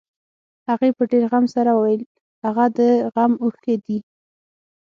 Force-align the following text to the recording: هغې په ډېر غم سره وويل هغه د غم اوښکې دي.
هغې 0.69 0.89
په 0.97 1.03
ډېر 1.11 1.23
غم 1.31 1.45
سره 1.55 1.71
وويل 1.73 2.01
هغه 2.45 2.65
د 2.77 2.79
غم 3.13 3.33
اوښکې 3.43 3.75
دي. 3.85 3.97